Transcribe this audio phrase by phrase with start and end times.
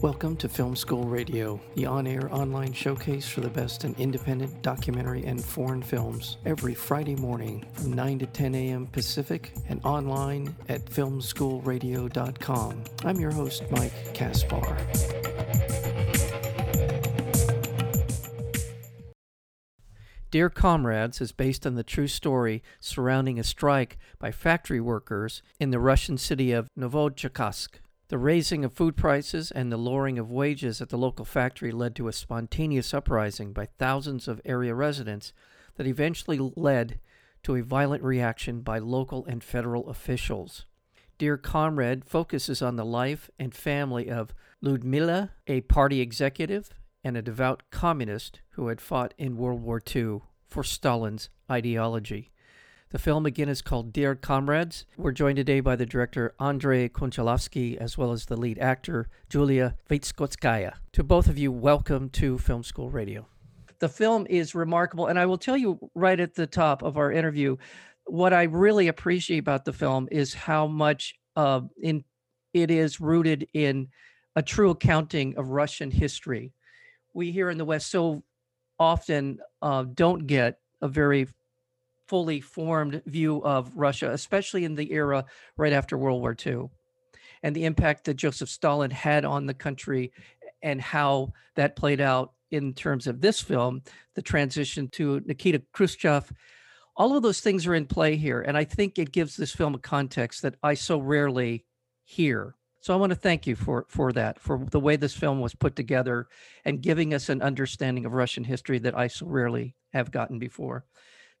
[0.00, 4.62] Welcome to Film School Radio, the on air online showcase for the best in independent
[4.62, 8.86] documentary and foreign films, every Friday morning from 9 to 10 a.m.
[8.86, 12.84] Pacific and online at filmschoolradio.com.
[13.04, 14.78] I'm your host, Mike Kaspar.
[20.30, 25.72] Dear Comrades is based on the true story surrounding a strike by factory workers in
[25.72, 27.80] the Russian city of Novocherkassk.
[28.08, 31.94] The raising of food prices and the lowering of wages at the local factory led
[31.96, 35.34] to a spontaneous uprising by thousands of area residents
[35.76, 37.00] that eventually led
[37.42, 40.64] to a violent reaction by local and federal officials.
[41.18, 46.70] Dear Comrade focuses on the life and family of Ludmila, a party executive
[47.04, 52.30] and a devout communist who had fought in World War II for Stalin's ideology.
[52.90, 54.86] The film again is called Dear Comrades.
[54.96, 59.76] We're joined today by the director Andrei Konchalovsky as well as the lead actor Julia
[59.90, 60.72] Vitskotskaya.
[60.92, 63.26] To both of you, welcome to Film School Radio.
[63.80, 67.12] The film is remarkable, and I will tell you right at the top of our
[67.12, 67.58] interview
[68.06, 72.04] what I really appreciate about the film is how much uh, in
[72.54, 73.88] it is rooted in
[74.34, 76.54] a true accounting of Russian history.
[77.12, 78.22] We here in the West so
[78.78, 81.28] often uh, don't get a very
[82.08, 85.24] fully formed view of Russia, especially in the era
[85.56, 86.70] right after World War II,
[87.42, 90.12] and the impact that Joseph Stalin had on the country
[90.62, 93.82] and how that played out in terms of this film,
[94.14, 96.32] the transition to Nikita Khrushchev.
[96.96, 98.40] All of those things are in play here.
[98.40, 101.64] And I think it gives this film a context that I so rarely
[102.04, 102.56] hear.
[102.80, 105.54] So I want to thank you for for that, for the way this film was
[105.54, 106.28] put together
[106.64, 110.86] and giving us an understanding of Russian history that I so rarely have gotten before.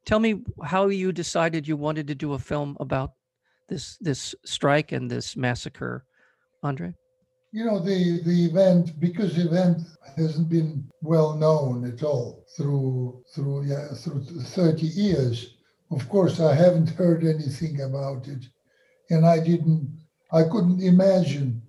[0.08, 3.12] Tell me how you decided you wanted to do a film about
[3.68, 6.06] this this strike and this massacre,
[6.62, 6.94] Andre.
[7.52, 9.82] You know the the event because the event
[10.16, 15.56] hasn't been well known at all through through yeah through 30 years.
[15.90, 18.48] Of course, I haven't heard anything about it,
[19.10, 19.94] and I didn't.
[20.32, 21.60] I couldn't imagine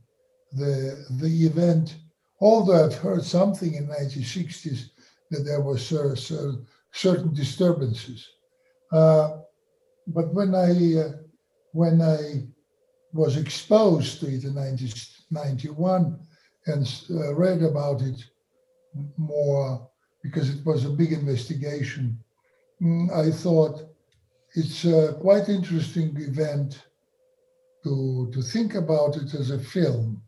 [0.53, 1.97] the the event.
[2.39, 4.91] Although I've heard something in 1960s
[5.31, 6.16] that there was uh,
[6.91, 8.27] certain disturbances.
[8.91, 9.38] Uh,
[10.07, 11.11] but when I uh,
[11.73, 12.47] when I
[13.13, 16.19] was exposed to it in 1991
[16.67, 18.23] and uh, read about it
[19.17, 19.88] more
[20.23, 22.19] because it was a big investigation,
[22.81, 23.88] mm, I thought
[24.55, 26.81] it's a quite interesting event
[27.83, 30.22] to to think about it as a film.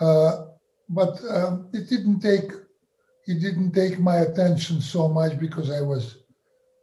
[0.00, 0.44] Uh,
[0.88, 2.50] but um, it didn't take
[3.30, 6.16] it didn't take my attention so much because I was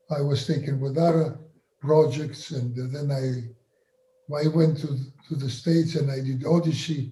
[0.10, 1.38] I was taken with other
[1.82, 3.26] projects, and then I
[4.34, 4.88] I went to
[5.28, 7.12] to the states and I did Odyssey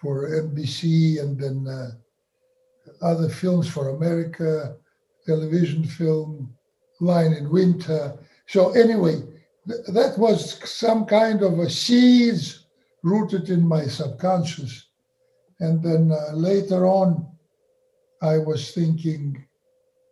[0.00, 1.90] for NBC, and then uh,
[3.02, 4.76] other films for America,
[5.26, 6.54] television film,
[7.00, 8.18] Lion in Winter.
[8.46, 9.16] So anyway,
[9.68, 12.64] th- that was some kind of a seeds
[13.02, 14.86] rooted in my subconscious,
[15.60, 17.31] and then uh, later on
[18.22, 19.44] I was thinking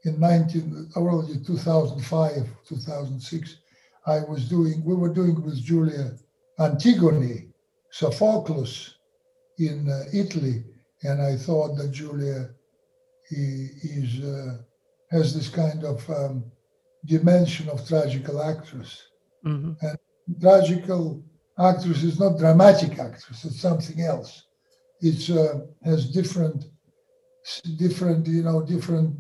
[0.04, 3.56] in 19, early 2005, 2006,
[4.06, 6.16] I was doing, we were doing with Julia
[6.58, 7.48] Antigone,
[7.90, 8.96] Sophocles
[9.58, 10.64] in uh, Italy.
[11.02, 12.50] And I thought that Julia
[13.28, 14.58] he, is, uh,
[15.10, 16.44] has this kind of um,
[17.04, 19.06] dimension of tragical actress.
[19.44, 19.86] Mm-hmm.
[19.86, 19.98] And
[20.40, 21.22] tragical
[21.58, 24.44] actress is not dramatic actress, it's something else.
[25.00, 26.64] It uh, has different
[27.76, 29.16] different, you know, different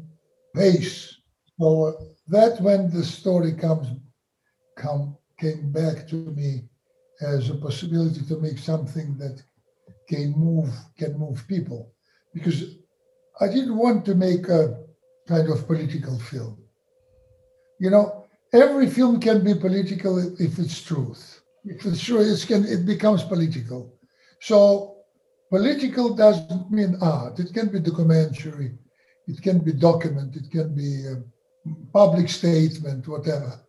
[0.54, 1.16] pace.
[1.60, 3.88] So that when the story comes,
[4.76, 6.64] come came back to me
[7.22, 9.42] as a possibility to make something that
[10.08, 11.92] can move can move people,
[12.34, 12.76] because
[13.40, 14.84] I didn't want to make a
[15.28, 16.58] kind of political film.
[17.78, 21.42] You know, every film can be political if it's truth.
[21.64, 23.94] If it's true, it can it becomes political.
[24.40, 24.99] So
[25.50, 27.40] Political doesn't mean art.
[27.40, 28.78] It can be documentary,
[29.26, 31.22] it can be document, it can be a
[31.92, 33.60] public statement, whatever.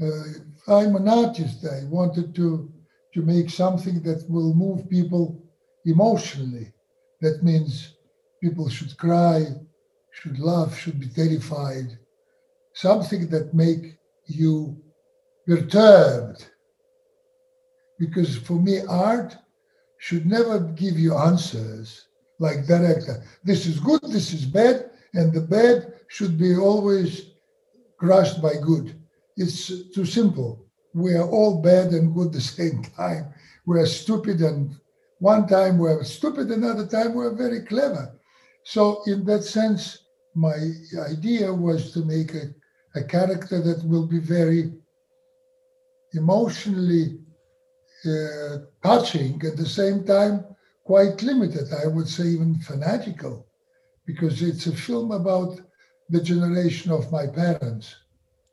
[0.00, 0.22] Uh,
[0.68, 1.64] I'm an artist.
[1.64, 2.72] I wanted to
[3.14, 5.42] to make something that will move people
[5.86, 6.72] emotionally.
[7.22, 7.94] That means
[8.42, 9.46] people should cry,
[10.12, 11.98] should laugh, should be terrified.
[12.74, 13.96] Something that make
[14.26, 14.76] you
[15.46, 16.46] perturbed.
[17.98, 19.34] Because for me, art
[19.98, 22.06] should never give you answers
[22.38, 23.22] like director.
[23.44, 27.30] This is good, this is bad, and the bad should be always
[27.98, 29.00] crushed by good.
[29.36, 30.64] It's too simple.
[30.94, 33.32] We are all bad and good at the same time.
[33.66, 34.76] We are stupid and
[35.18, 38.12] one time we are stupid, another time we are very clever.
[38.64, 40.04] So, in that sense,
[40.34, 40.54] my
[41.08, 42.54] idea was to make a,
[42.94, 44.72] a character that will be very
[46.12, 47.18] emotionally
[48.04, 50.44] uh, touching, at the same time,
[50.84, 51.72] quite limited.
[51.72, 53.46] I would say even fanatical,
[54.04, 55.60] because it's a film about
[56.10, 57.96] the generation of my parents,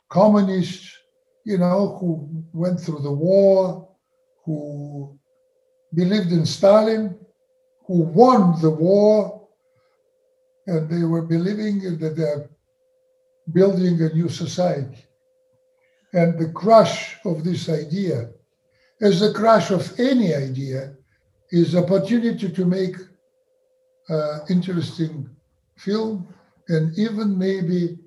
[0.10, 0.98] communists,
[1.46, 3.88] you know, who went through the war,
[4.46, 5.18] who
[5.94, 7.16] believed in Stalin,
[7.86, 9.48] who won the war,
[10.68, 12.50] and they were believing that they're
[13.52, 15.06] building a new society.
[16.14, 18.30] And the crush of this idea,
[19.04, 20.96] as the crash of any idea,
[21.52, 22.96] is opportunity to make
[24.10, 25.30] uh, interesting
[25.78, 26.28] film
[26.70, 27.98] and even maybe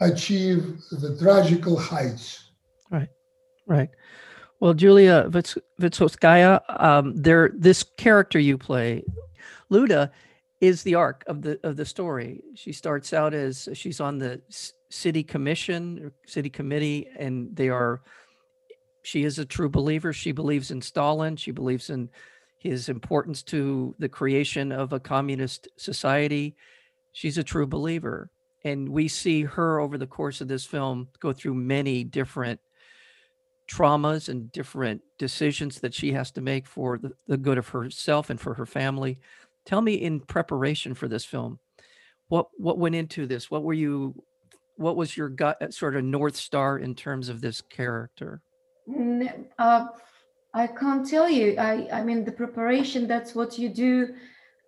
[0.00, 2.50] achieve the tragical heights.
[2.90, 3.08] Right,
[3.66, 3.88] right.
[4.60, 5.30] Well, Julia
[5.80, 9.04] Vysotskaya, um, there, this character you play,
[9.70, 10.10] Luda,
[10.60, 12.42] is the arc of the of the story.
[12.56, 14.42] She starts out as she's on the
[14.90, 18.02] city commission, city committee, and they are.
[19.08, 20.12] She is a true believer.
[20.12, 21.34] She believes in Stalin.
[21.34, 22.10] She believes in
[22.58, 26.54] his importance to the creation of a communist society.
[27.12, 28.30] She's a true believer,
[28.64, 32.60] and we see her over the course of this film go through many different
[33.66, 38.28] traumas and different decisions that she has to make for the, the good of herself
[38.28, 39.18] and for her family.
[39.64, 41.58] Tell me in preparation for this film,
[42.28, 43.50] what what went into this?
[43.50, 44.22] What were you
[44.76, 48.42] what was your gut uh, sort of north star in terms of this character?
[49.58, 49.86] Uh,
[50.54, 51.56] I can't tell you.
[51.58, 53.06] I I mean the preparation.
[53.06, 54.14] That's what you do.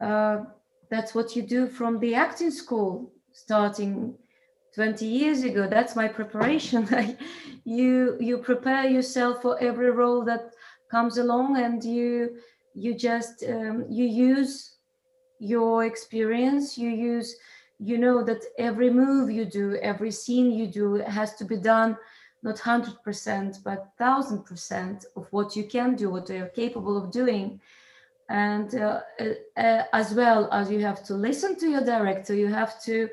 [0.01, 0.45] Uh,
[0.91, 4.17] that's what you do from the acting school, starting
[4.75, 6.89] 20 years ago that's my preparation
[7.65, 10.53] you you prepare yourself for every role that
[10.91, 12.37] comes along and you
[12.75, 14.77] you just um, you use
[15.41, 17.35] your experience you use
[17.79, 21.97] you know that every move you do every scene you do has to be done
[22.43, 27.61] not 100% but 1000% of what you can do what you're capable of doing
[28.29, 29.01] and uh,
[29.57, 33.09] uh, as well as you have to listen to your director you have to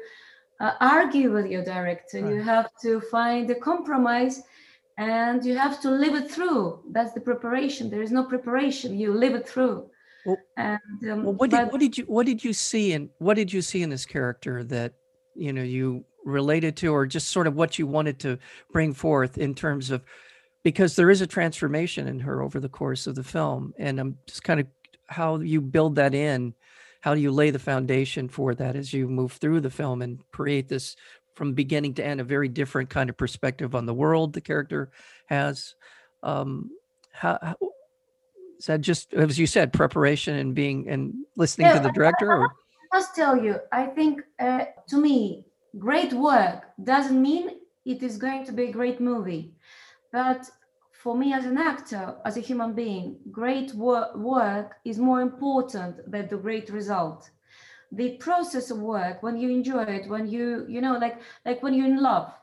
[0.60, 2.22] uh, argue with your director.
[2.22, 2.34] Right.
[2.34, 4.44] You have to find a compromise
[4.98, 6.80] and you have to live it through.
[6.92, 7.90] That's the preparation.
[7.90, 8.98] There is no preparation.
[8.98, 9.90] You live it through.
[10.26, 13.36] Well, and um, well, what, did, what did you what did you see in what
[13.36, 14.94] did you see in this character that
[15.36, 18.38] you know you related to or just sort of what you wanted to
[18.72, 20.04] bring forth in terms of
[20.64, 24.18] because there is a transformation in her over the course of the film and i'm
[24.28, 24.68] just kind of
[25.08, 26.54] how you build that in
[27.00, 30.20] how do you lay the foundation for that as you move through the film and
[30.32, 30.98] create this
[31.34, 34.92] from beginning to end a very different kind of perspective on the world the character
[35.28, 35.76] has
[36.24, 36.70] um
[37.14, 37.56] how, how
[38.60, 42.30] is that just as you said preparation and being and listening yeah, to the director
[42.34, 42.48] or?
[42.92, 45.47] I must tell you i think uh, to me
[45.78, 47.50] great work doesn't mean
[47.86, 49.54] it is going to be a great movie
[50.12, 50.50] but
[50.92, 56.10] for me as an actor, as a human being, great wor- work is more important
[56.12, 57.30] than the great result.
[57.92, 61.74] The process of work, when you enjoy it, when you, you know, like like when
[61.74, 62.34] you're in love,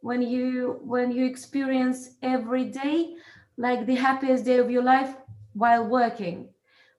[0.00, 3.14] when you when you experience every day
[3.56, 5.14] like the happiest day of your life
[5.54, 6.48] while working,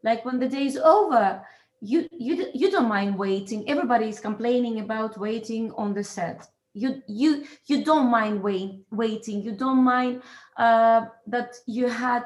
[0.04, 1.42] like when the day is over,
[1.82, 3.70] you you you don't mind waiting.
[3.70, 6.48] Everybody is complaining about waiting on the set.
[6.74, 9.42] You you you don't mind wait, waiting.
[9.42, 10.22] You don't mind
[10.58, 12.24] uh, that you had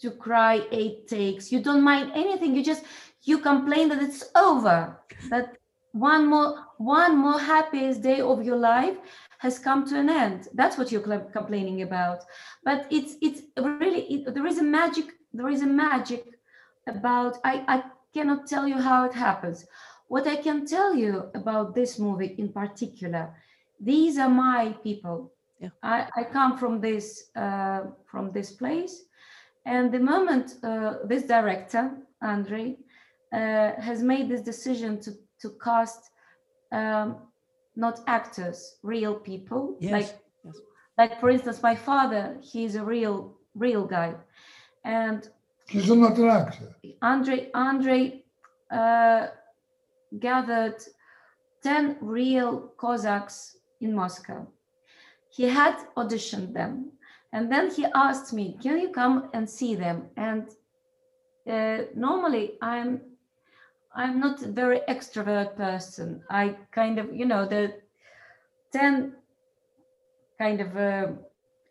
[0.00, 1.50] to cry eight takes.
[1.52, 2.54] You don't mind anything.
[2.54, 2.84] You just
[3.22, 4.98] you complain that it's over
[5.30, 5.56] that
[5.92, 8.96] one more one more happiest day of your life
[9.38, 10.48] has come to an end.
[10.54, 12.24] That's what you're complaining about.
[12.64, 16.24] But it's it's really it, there is a magic there is a magic
[16.86, 17.82] about i i
[18.14, 19.66] cannot tell you how it happens
[20.08, 23.34] what I can tell you about this movie in particular,
[23.78, 25.32] these are my people.
[25.60, 25.68] Yeah.
[25.82, 29.04] I, I come from this uh, from this place,
[29.66, 31.90] and the moment uh, this director
[32.22, 32.76] Andre
[33.32, 35.12] uh, has made this decision to
[35.42, 36.10] to cast
[36.72, 37.16] um,
[37.76, 39.92] not actors, real people, yes.
[39.92, 40.56] like yes.
[40.96, 44.14] like for instance, my father, he's a real real guy,
[44.84, 45.28] and
[45.68, 46.76] he's not an actor.
[47.02, 48.22] Andre Andre
[48.70, 49.26] uh,
[50.18, 50.82] gathered
[51.62, 54.46] 10 real Cossacks in Moscow.
[55.30, 56.92] He had auditioned them.
[57.32, 60.08] And then he asked me, Can you come and see them?
[60.16, 60.48] And
[61.48, 63.00] uh, normally I'm
[63.94, 66.22] I'm not a very extrovert person.
[66.30, 67.74] I kind of, you know, the
[68.72, 69.12] 10
[70.38, 71.06] kind of uh,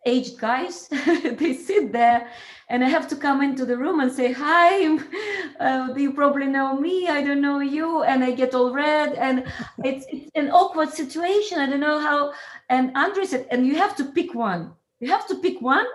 [0.08, 0.88] aged guys.
[1.42, 2.30] they sit there,
[2.70, 4.98] and I have to come into the room and say, "Hi,
[5.60, 7.08] uh, you probably know me.
[7.08, 9.46] I don't know you," and I get all red, and
[9.84, 11.60] it's, it's an awkward situation.
[11.60, 12.34] I don't know how.
[12.70, 14.74] And Andre said, "And you have to pick one.
[15.00, 15.88] You have to pick one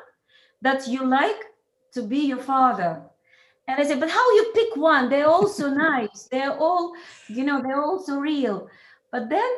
[0.60, 1.40] that you like
[1.94, 3.02] to be your father."
[3.66, 5.08] And I said, "But how you pick one?
[5.08, 6.28] They're all so nice.
[6.30, 6.92] They're all,
[7.28, 8.68] you know, they're all so real."
[9.10, 9.52] But then.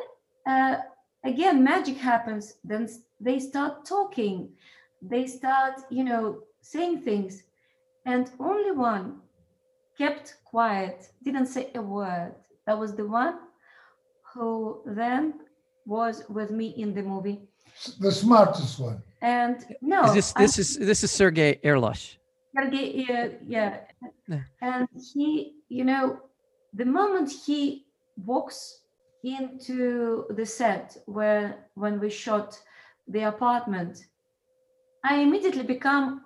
[0.47, 0.77] Uh,
[1.25, 2.87] again magic happens then
[3.19, 4.49] they start talking.
[5.01, 7.43] They start you know saying things.
[8.05, 9.21] And only one
[9.97, 12.35] kept quiet didn't say a word.
[12.65, 13.39] That was the one
[14.33, 15.33] who then
[15.85, 17.41] was with me in the movie.
[17.99, 19.01] The smartest one.
[19.21, 22.17] And no is this this is this is sergei erlish
[22.55, 23.77] sergei yeah, yeah.
[24.27, 24.41] Yeah.
[24.61, 26.19] and he you know
[26.73, 27.85] the moment he
[28.25, 28.81] walks
[29.25, 32.59] into the set where when we shot
[33.07, 34.05] the apartment.
[35.03, 36.25] I immediately become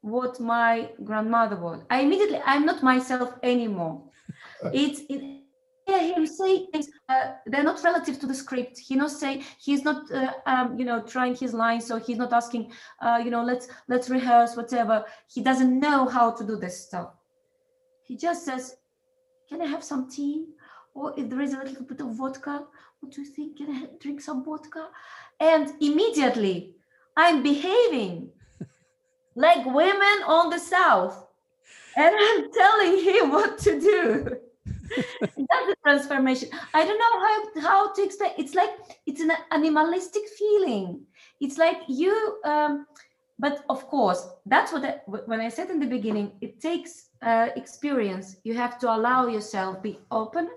[0.00, 1.82] what my grandmother was.
[1.90, 4.02] I immediately i'm not myself anymore.
[4.72, 5.42] It's it,
[5.88, 8.76] yeah, him say things uh, they're not relative to the script.
[8.78, 12.32] He not say he's not uh, um, you know trying his lines so he's not
[12.32, 15.04] asking uh, you know let's let's rehearse whatever.
[15.28, 17.10] He doesn't know how to do this stuff.
[18.02, 18.76] He just says
[19.48, 20.46] can i have some tea
[20.96, 22.64] or if there is a little bit of vodka,
[23.00, 23.58] what do you think?
[23.58, 24.88] Can I drink some vodka?
[25.38, 26.74] And immediately
[27.16, 28.30] I'm behaving
[29.34, 31.26] like women on the South.
[31.96, 34.36] And I'm telling him what to do.
[34.96, 36.48] That's a transformation.
[36.74, 38.32] I don't know how, how to explain.
[38.38, 38.70] It's like
[39.06, 41.02] it's an animalistic feeling.
[41.40, 42.86] It's like you, um,
[43.38, 47.48] but of course, that's what I, when I said in the beginning, it takes uh,
[47.56, 48.36] experience.
[48.44, 50.48] You have to allow yourself be open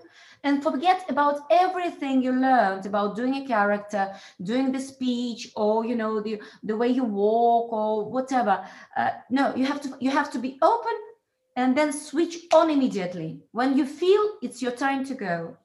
[0.44, 5.94] and forget about everything you learned about doing a character doing the speech or you
[5.94, 8.64] know the the way you walk or whatever.
[8.96, 10.92] Uh, no you have to you have to be open
[11.56, 13.40] and then switch on immediately.
[13.52, 15.56] When you feel it's your time to go.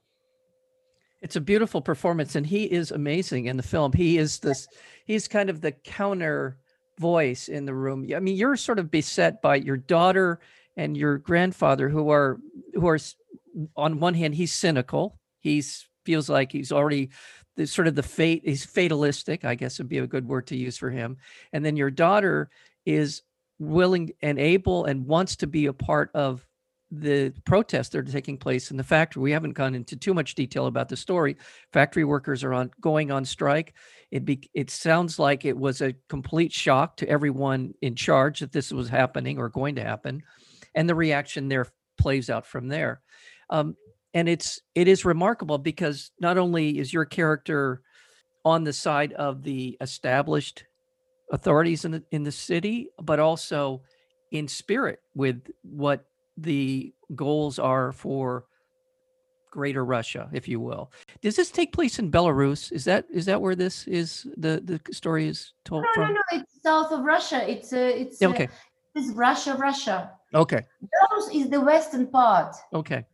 [1.22, 3.94] It's a beautiful performance and he is amazing in the film.
[3.94, 4.68] He is this
[5.06, 6.58] he's kind of the counter
[7.00, 8.08] voice in the room.
[8.16, 10.40] I mean you're sort of beset by your daughter
[10.78, 12.40] and your grandfather who are
[12.74, 13.00] who are
[13.76, 15.20] on one hand, he's cynical.
[15.40, 17.10] He's feels like he's already
[17.56, 18.44] the sort of the fate.
[18.46, 21.18] He's fatalistic, I guess would be a good word to use for him.
[21.52, 22.50] And then your daughter
[22.86, 23.24] is
[23.60, 26.46] willing and able and wants to be a part of
[26.92, 29.22] the protests that are taking place in the factory.
[29.22, 31.36] We haven't gone into too much detail about the story.
[31.74, 33.74] Factory workers are on going on strike.
[34.12, 38.52] It be, it sounds like it was a complete shock to everyone in charge that
[38.52, 40.22] this was happening or going to happen,
[40.76, 41.66] and the reaction there
[41.98, 43.02] plays out from there.
[43.50, 43.76] Um,
[44.16, 47.82] and it's it is remarkable because not only is your character
[48.46, 50.64] on the side of the established
[51.32, 53.82] authorities in the, in the city, but also
[54.32, 56.06] in spirit with what
[56.38, 58.46] the goals are for
[59.52, 60.92] greater Russia, if you will.
[61.22, 62.72] Does this take place in Belarus?
[62.72, 66.14] Is that is that where this is the the story is told no, from?
[66.14, 67.50] No, no, it's south of Russia.
[67.50, 68.46] It's uh, it's okay.
[68.46, 70.12] Uh, it's Russia, Russia.
[70.34, 70.62] Okay.
[70.82, 72.56] Belarus is the western part.
[72.74, 73.06] Okay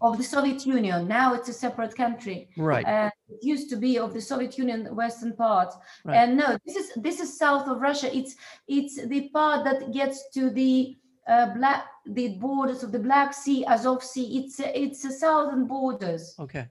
[0.00, 1.08] of the Soviet Union.
[1.08, 2.48] Now it's a separate country.
[2.56, 2.84] Right.
[2.86, 5.72] Uh, it used to be of the Soviet Union western part.
[6.04, 6.16] Right.
[6.16, 8.14] And no, this is this is south of Russia.
[8.14, 8.36] It's
[8.68, 10.96] it's the part that gets to the
[11.26, 14.38] uh, black the borders of the Black Sea, Azov Sea.
[14.38, 16.34] It's it's the southern borders.
[16.38, 16.66] Okay.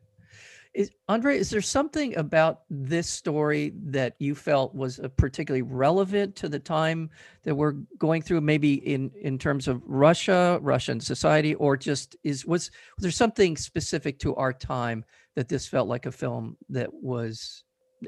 [0.74, 6.36] Is Andre, is there something about this story that you felt was uh, particularly relevant
[6.38, 7.10] to the time
[7.44, 12.46] that we're going through, maybe in in terms of Russia, Russian society, or just is
[12.46, 15.04] was was there something specific to our time
[15.36, 17.64] that this felt like a film that was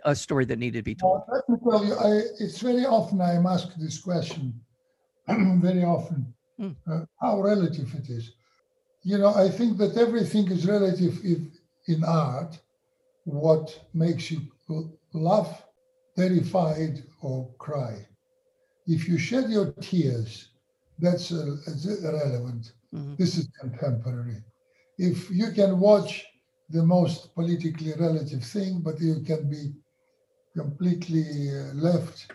[0.06, 1.22] a story that needed to be told?
[1.28, 4.54] Well, let me tell you, I, it's very often I'm asked this question,
[5.28, 6.76] very often, mm.
[6.90, 8.32] uh, how relative it is.
[9.04, 11.40] You know, I think that everything is relative if
[11.88, 12.60] in art
[13.26, 14.42] what makes you
[15.14, 15.64] laugh,
[16.16, 18.06] terrified, or cry.
[18.86, 20.50] If you shed your tears,
[21.00, 21.56] that's, uh,
[22.04, 22.74] irrelevant.
[22.94, 23.16] Mm-hmm.
[23.18, 24.44] This is contemporary.
[24.98, 26.26] If you can watch
[26.70, 29.74] the most politically relative thing, but you can be
[30.56, 32.32] completely uh, left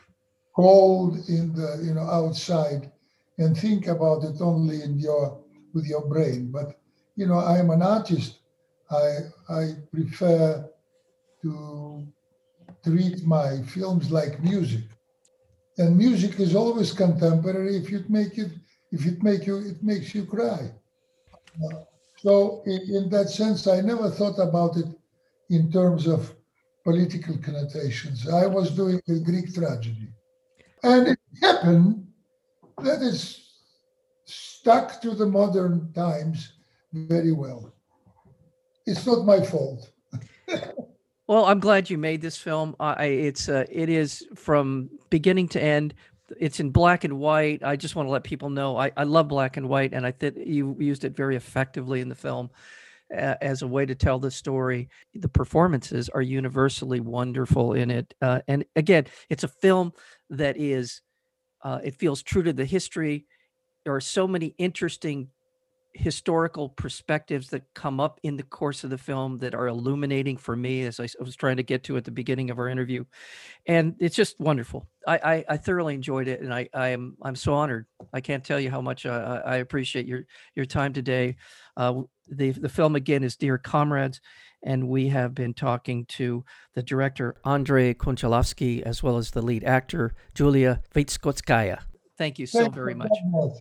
[0.57, 2.91] cold in the you know outside
[3.39, 5.41] and think about it only in your
[5.73, 6.51] with your brain.
[6.51, 6.81] But
[7.17, 8.41] you know, I'm an artist
[8.91, 9.19] I,
[9.49, 10.69] I prefer
[11.43, 12.07] to
[12.85, 14.85] treat my films like music.
[15.79, 18.51] And music is always contemporary if you make it,
[18.91, 20.73] if it make you, it makes you cry.
[21.65, 21.83] Uh,
[22.17, 24.87] so in, in that sense, I never thought about it
[25.51, 26.35] in terms of
[26.85, 28.29] political connotations.
[28.29, 30.09] I was doing a Greek tragedy.
[30.83, 32.07] And it happened
[32.83, 33.49] that it's
[34.25, 36.53] stuck to the modern times
[36.93, 37.73] very well.
[38.89, 39.91] It's not my fault.
[41.31, 42.75] Well, I'm glad you made this film.
[42.81, 45.93] I it's uh, it is from beginning to end.
[46.41, 47.63] It's in black and white.
[47.63, 50.11] I just want to let people know I, I love black and white, and I
[50.13, 52.49] think you used it very effectively in the film
[53.15, 54.89] uh, as a way to tell the story.
[55.15, 59.93] The performances are universally wonderful in it, uh, and again, it's a film
[60.31, 61.03] that is
[61.63, 63.27] uh, it feels true to the history.
[63.85, 65.29] There are so many interesting
[65.95, 70.55] historical perspectives that come up in the course of the film that are illuminating for
[70.55, 73.05] me as I was trying to get to at the beginning of our interview.
[73.67, 74.87] And it's just wonderful.
[75.07, 77.87] I i, I thoroughly enjoyed it and i i am i'm so honored.
[78.13, 81.37] I can't tell you how much I, I I appreciate your your time today.
[81.77, 84.21] Uh the the film again is dear comrades
[84.63, 89.65] and we have been talking to the director andrei konchalovsky as well as the lead
[89.65, 91.79] actor julia vitskotskaya
[92.19, 93.09] thank you so very much.
[93.31, 93.53] much.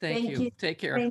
[0.00, 0.44] thank, Thank you.
[0.44, 0.50] you.
[0.58, 1.10] take care